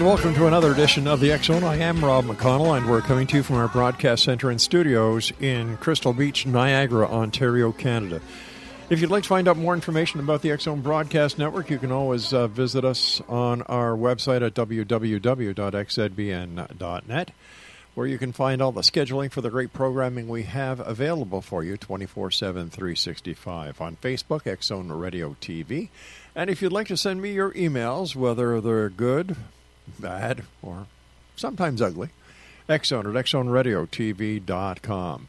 [0.00, 1.62] And welcome to another edition of the Zone.
[1.62, 5.30] I am Rob McConnell, and we're coming to you from our broadcast center and studios
[5.40, 8.22] in Crystal Beach, Niagara, Ontario, Canada.
[8.88, 11.92] If you'd like to find out more information about the Zone Broadcast Network, you can
[11.92, 15.20] always uh, visit us on our website at www.xzbn.net,
[17.94, 21.62] where you can find all the scheduling for the great programming we have available for
[21.62, 25.90] you 24 7, 365 on Facebook, Zone Radio TV.
[26.34, 29.36] And if you'd like to send me your emails, whether they're good,
[29.98, 30.86] bad, or
[31.36, 32.10] sometimes ugly,
[32.68, 35.28] xzone at xzoneradiotv.com.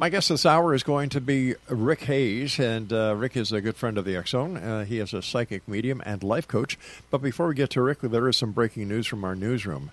[0.00, 3.60] My guest this hour is going to be Rick Hayes, and uh, Rick is a
[3.60, 4.56] good friend of the Zone.
[4.56, 6.78] Uh, he is a psychic medium and life coach.
[7.10, 9.90] But before we get to Rick, there is some breaking news from our newsroom.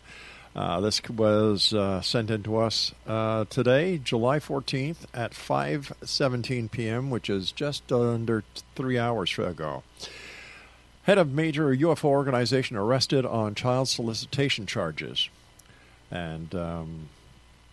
[0.56, 7.10] Uh, this was uh, sent in to us uh, today, July 14th at 5:17 p.m.,
[7.10, 8.46] which is just under
[8.76, 9.84] three hours ago.
[11.08, 15.30] Head of major UFO organization arrested on child solicitation charges,
[16.12, 17.08] and um,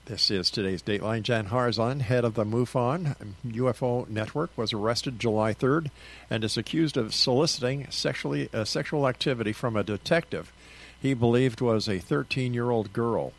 [0.05, 1.25] This is today's Dateline.
[1.25, 5.91] Jan Harzan, head of the MUFON UFO network, was arrested July 3rd
[6.31, 10.53] and is accused of soliciting sexually uh, sexual activity from a detective
[11.03, 13.33] he believed was a 13 year old girl.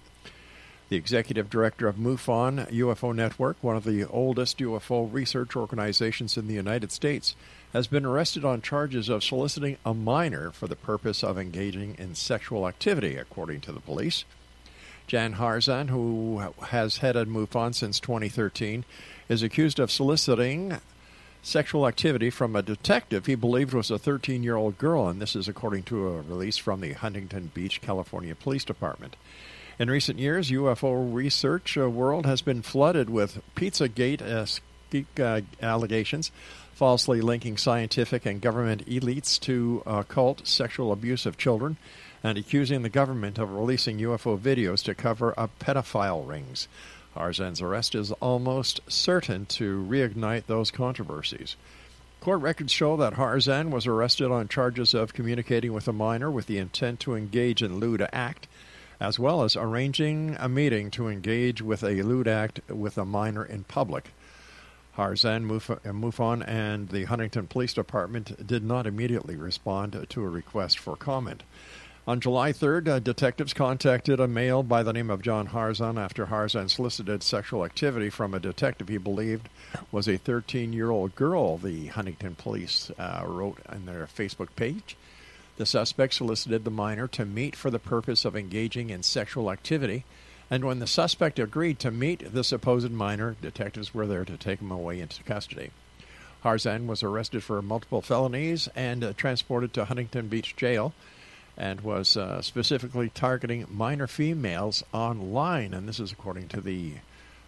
[0.90, 6.48] The executive director of MUFON UFO Network, one of the oldest UFO research organizations in
[6.48, 7.34] the United States,
[7.76, 12.16] has been arrested on charges of soliciting a minor for the purpose of engaging in
[12.16, 14.24] sexual activity, according to the police.
[15.08, 18.86] Jan Harzan, who has headed MUFON since 2013,
[19.28, 20.78] is accused of soliciting
[21.44, 25.36] sexual activity from a detective he believed was a 13 year old girl, and this
[25.36, 29.18] is according to a release from the Huntington Beach, California Police Department.
[29.78, 34.22] In recent years, UFO research uh, world has been flooded with Pizzagate
[35.20, 36.32] uh, allegations,
[36.74, 41.78] falsely linking scientific and government elites to occult sexual abuse of children
[42.24, 46.68] and accusing the government of releasing UFO videos to cover up pedophile rings.
[47.16, 51.56] Harzan's arrest is almost certain to reignite those controversies.
[52.20, 56.48] Court records show that Harzan was arrested on charges of communicating with a minor with
[56.48, 58.48] the intent to engage in lewd act,
[59.00, 63.46] as well as arranging a meeting to engage with a lewd act with a minor
[63.46, 64.10] in public.
[64.98, 70.96] Harzan, MUFON, and the Huntington Police Department did not immediately respond to a request for
[70.96, 71.44] comment.
[72.08, 76.28] On July 3rd, uh, detectives contacted a male by the name of John Harzan after
[76.28, 79.50] Harzan solicited sexual activity from a detective he believed
[79.92, 84.96] was a 13 year old girl, the Huntington police uh, wrote on their Facebook page.
[85.58, 90.04] The suspect solicited the minor to meet for the purpose of engaging in sexual activity,
[90.50, 94.60] and when the suspect agreed to meet the supposed minor, detectives were there to take
[94.60, 95.72] him away into custody.
[96.44, 100.94] Harzan was arrested for multiple felonies and uh, transported to Huntington Beach Jail
[101.58, 106.94] and was uh, specifically targeting minor females online, and this is according to the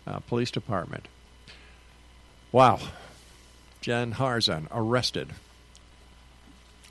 [0.07, 1.07] uh, police department.
[2.51, 2.79] Wow.
[3.81, 5.29] Jan Harzan arrested.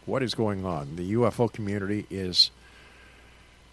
[0.05, 0.97] What is going on?
[0.97, 2.51] The UFO community is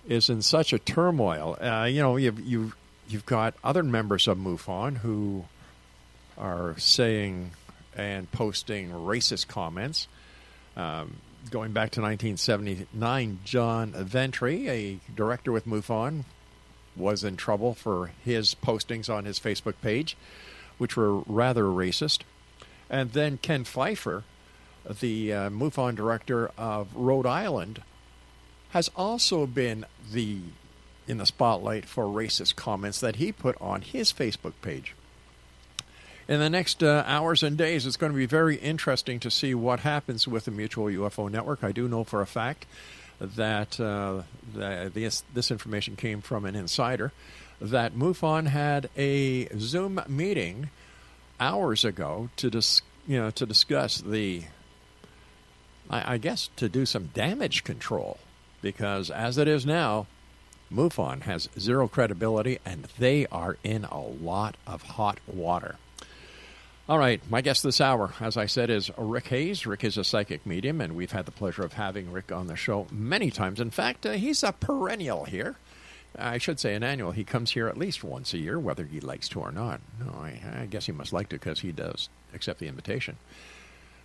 [0.08, 1.58] is in such a turmoil.
[1.62, 2.76] Uh, you know, you've, you've
[3.08, 5.45] you've got other members of MUFON who
[6.38, 7.51] are saying
[7.95, 10.08] and posting racist comments.
[10.76, 11.18] Um,
[11.51, 16.24] going back to 1979, John Ventre, a director with MUFON,
[16.95, 20.16] was in trouble for his postings on his Facebook page,
[20.78, 22.22] which were rather racist.
[22.89, 24.24] And then Ken Pfeiffer,
[24.99, 27.82] the uh, MUFON director of Rhode Island,
[28.74, 30.39] has also been the
[31.07, 34.95] in the spotlight for racist comments that he put on his Facebook page
[36.28, 39.53] in the next uh, hours and days, it's going to be very interesting to see
[39.53, 41.63] what happens with the Mutual UFO Network.
[41.63, 42.65] I do know for a fact
[43.19, 44.24] that, uh,
[44.55, 47.11] that this, this information came from an insider
[47.59, 50.69] that MUFON had a Zoom meeting
[51.39, 54.43] hours ago to dis- you know to discuss the
[55.89, 58.17] I, I guess to do some damage control
[58.64, 60.07] because as it is now,
[60.72, 65.76] MUFON has zero credibility and they are in a lot of hot water.
[66.89, 69.66] All right, my guest this hour, as I said, is Rick Hayes.
[69.66, 72.57] Rick is a psychic medium, and we've had the pleasure of having Rick on the
[72.57, 73.61] show many times.
[73.61, 75.55] In fact, uh, he's a perennial here.
[76.20, 77.11] I should say an annual.
[77.11, 79.80] He comes here at least once a year, whether he likes to or not.
[79.97, 83.16] No, I, I guess he must like to because he does accept the invitation.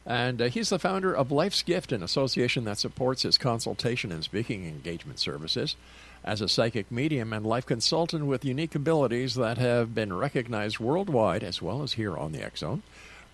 [0.08, 4.24] And uh, he's the founder of Life's Gift, an association that supports his consultation and
[4.24, 5.76] speaking engagement services
[6.24, 11.44] as a psychic medium and life consultant with unique abilities that have been recognized worldwide
[11.44, 12.82] as well as here on the Zone.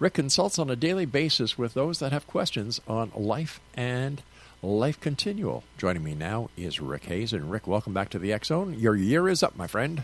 [0.00, 4.20] Rick consults on a daily basis with those that have questions on life and
[4.60, 5.62] life continual.
[5.78, 7.32] Joining me now is Rick Hayes.
[7.32, 8.74] And Rick, welcome back to the Zone.
[8.76, 10.02] Your year is up, my friend.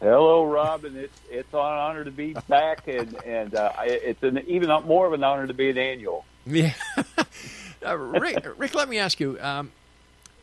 [0.00, 0.96] Hello, Robin.
[0.96, 5.12] It's it's an honor to be back, and and uh, it's an even more of
[5.12, 6.24] an honor to be an annual.
[6.46, 6.72] Yeah,
[7.86, 8.46] uh, Rick.
[8.56, 9.72] Rick, let me ask you: um,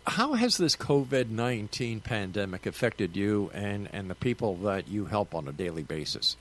[0.05, 5.33] How has this COVID nineteen pandemic affected you and and the people that you help
[5.33, 6.37] on a daily basis?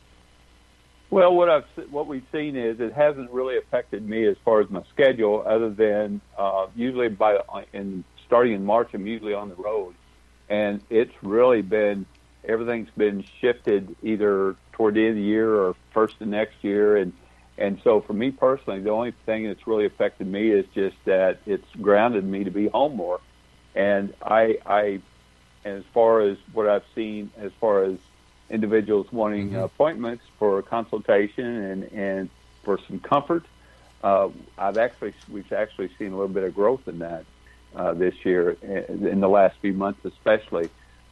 [1.09, 4.69] Well, what I've what we've seen is it hasn't really affected me as far as
[4.69, 7.39] my schedule, other than uh, usually by
[7.73, 9.95] in starting in March, I'm usually on the road,
[10.51, 12.05] and it's really been
[12.47, 16.97] everything's been shifted either toward the end of the year or first of next year.
[16.97, 17.13] And
[17.59, 21.39] and so for me personally the only thing that's really affected me is just that
[21.47, 23.21] it's grounded me to be home more.
[23.75, 25.01] And i i
[25.65, 27.99] as far as what i've seen as far as
[28.49, 29.59] individuals wanting mm-hmm.
[29.59, 32.31] appointments for consultation and and
[32.63, 33.45] for some comfort
[34.05, 37.25] uh, i've actually we've actually seen a little bit of growth in that
[37.75, 40.71] uh, this year in the last few months especially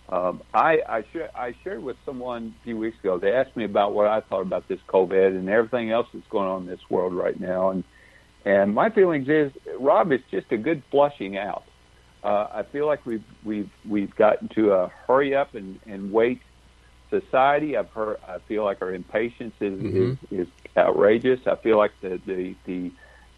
[0.08, 3.18] um, I I, share, I shared with someone a few weeks ago.
[3.18, 6.48] They asked me about what I thought about this COVID and everything else that's going
[6.48, 7.84] on in this world right now, and
[8.44, 11.64] and my feelings is, Rob, it's just a good flushing out.
[12.22, 16.40] Uh, I feel like we've we've we've gotten to a hurry up and, and wait
[17.10, 17.76] society.
[17.76, 18.16] I've heard.
[18.26, 20.18] I feel like our impatience is Mhm.
[20.30, 21.40] is, is outrageous.
[21.46, 22.90] I feel like the the the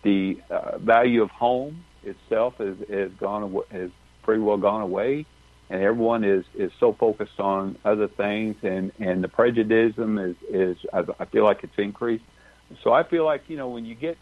[0.03, 3.91] the uh, value of home itself has has gone has
[4.23, 5.27] pretty well gone away,
[5.71, 10.77] and everyone is is so focused on other things, and and the prejudice is is
[10.93, 12.25] I, I feel like it's increased.
[12.83, 14.19] So I feel like you know when you get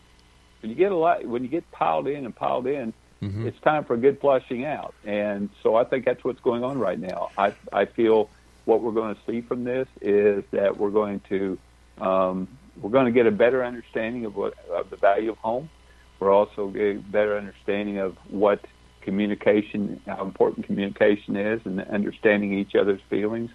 [0.61, 2.93] when you get a lot when you get piled in and piled in,
[3.23, 3.47] Mhm.
[3.47, 4.95] it's time for a good flushing out.
[5.05, 7.31] And so I think that's what's going on right now.
[7.37, 8.31] I I feel
[8.65, 11.59] what we're going to see from this is that we're going to
[12.01, 15.71] um, we're going to get a better understanding of what of the value of home.
[16.21, 18.65] We're also getting a better understanding of what
[19.05, 23.51] communication, how important communication is, and understanding each other's feelings.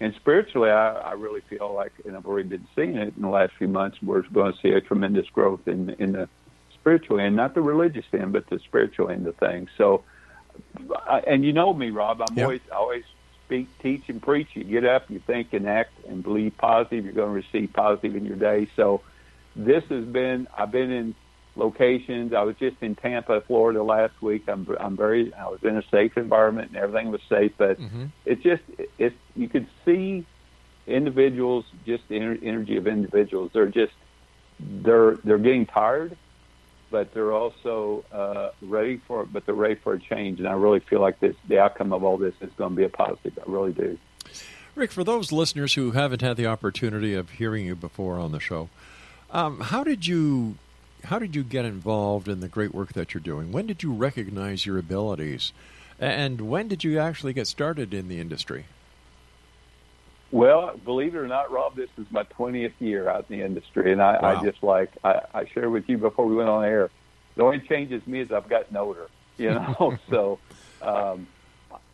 [0.00, 3.28] And spiritually, I, I really feel like, and I've already been seeing it in the
[3.28, 6.28] last few months, we're going to see a tremendous growth in in the
[6.74, 9.68] spiritual end, not the religious end, but the spiritual end of things.
[9.76, 10.04] So,
[11.06, 12.22] I, and you know me, Rob.
[12.22, 12.38] I'm Yep.
[12.38, 13.04] always I always
[13.44, 14.50] speak, teach, and preach.
[14.54, 17.04] You get up, you think and act, and believe positive.
[17.04, 18.68] You're going to receive positive in your day.
[18.76, 19.02] So,
[19.54, 20.46] this has been.
[20.56, 21.14] I've been in
[21.56, 22.32] locations.
[22.32, 24.44] I was just in Tampa, Florida last week.
[24.48, 25.32] I'm I'm very.
[25.34, 28.10] I was in a safe environment and everything was safe, but Mhm.
[28.24, 28.62] it's just
[28.98, 30.24] it's you could see
[30.86, 33.92] individuals just the energy of individuals they're just
[34.58, 36.16] they're they're getting tired
[36.90, 40.80] but they're also uh, ready for but they're ready for a change and I really
[40.80, 43.50] feel like this the outcome of all this is going to be a positive I
[43.50, 43.98] really do
[44.74, 48.40] Rick, for those listeners who haven't had the opportunity of hearing you before on the
[48.40, 48.68] show,
[49.30, 50.56] um, how did you
[51.04, 53.52] how did you get involved in the great work that you're doing?
[53.52, 55.52] When did you recognize your abilities,
[55.98, 58.64] and when did you actually get started in the industry?
[60.32, 63.90] Well, believe it or not, Rob, this is my 20th year out in the industry,
[63.92, 64.40] and I, Wow.
[64.40, 66.90] I just like I, I shared with you before we went on air.
[67.36, 69.98] The only change is me is I've gotten older, you know.
[70.08, 70.38] so
[70.82, 71.26] um,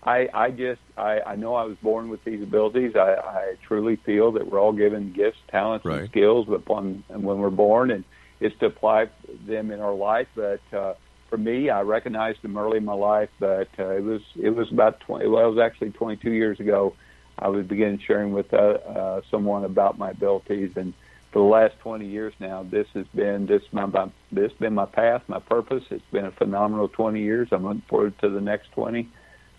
[0.02, 2.94] I, I just I, I know I was born with these abilities.
[2.94, 6.00] I, I truly feel that we're all given gifts, talents, Right.
[6.00, 8.04] and skills upon when we're born, and
[8.40, 9.08] it's to apply
[9.46, 10.28] them in our life.
[10.34, 10.94] But uh,
[11.28, 14.70] for me, I recognized them early in my life, but uh, it was it was
[14.70, 15.26] about 20.
[15.26, 16.94] Well, it was actually 22 years ago.
[17.38, 20.94] I was beginning sharing with uh, uh, someone about my abilities, and
[21.32, 24.86] for the last 20 years now, this has been this my, my this been my
[24.86, 25.84] path, my purpose.
[25.90, 27.48] It's been a phenomenal 20 years.
[27.52, 29.08] I'm looking forward to the next 20.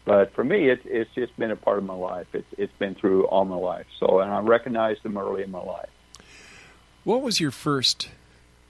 [0.05, 2.27] But for me, it's it's just been a part of my life.
[2.33, 3.85] It's it's been through all my life.
[3.99, 5.89] So, and I recognized them early in my life.
[7.03, 8.09] What was your first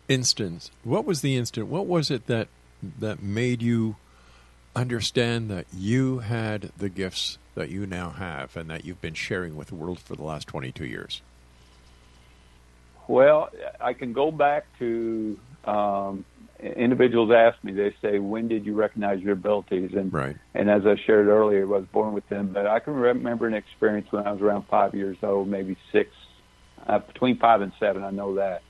[0.07, 0.71] instance?
[0.83, 1.67] What was the instant?
[1.67, 2.47] What was it that
[2.99, 3.95] that made you
[4.75, 9.55] understand that you had the gifts that you now have and that you've been sharing
[9.55, 11.21] with the world for the last 22 years?
[13.07, 13.49] Well,
[13.79, 16.25] I can go back to um,
[16.59, 17.71] individuals ask me.
[17.71, 20.35] They say, "When did you recognize your abilities?" And Right.
[20.53, 22.51] and as I shared earlier, I was born with them.
[22.53, 26.11] But I can remember an experience when I was around five years old, maybe six,
[26.85, 28.03] uh, between five and seven.
[28.03, 28.61] I know that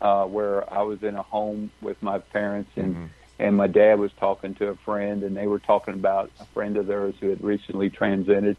[0.00, 3.10] uh, where I was in a home with my parents and.
[3.38, 6.78] And my dad was talking to a friend, and they were talking about a friend
[6.78, 8.56] of theirs who had recently transited.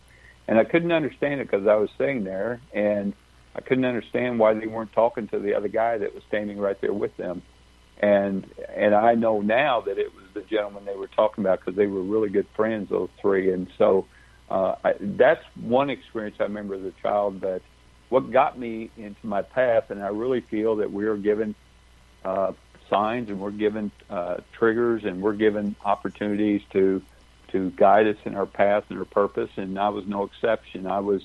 [0.47, 3.13] And I couldn't understand it because I was sitting there, and
[3.55, 6.79] I couldn't understand why they weren't talking to the other guy that was standing right
[6.79, 7.41] there with them.
[7.99, 11.75] And and I know now that it was the gentleman they were talking about because
[11.75, 13.51] they were really good friends, those three.
[13.51, 14.05] And so
[14.51, 17.41] uh, I, that's one experience I remember as a child.
[17.41, 17.63] But
[18.09, 21.55] what got me into my path, and I really feel that we are given
[22.23, 22.53] uh,
[22.89, 27.01] signs and we're given uh, triggers and we're given opportunities to
[27.51, 29.49] to guide us in our path and our purpose.
[29.55, 30.87] And I was no exception.
[30.87, 31.21] I was.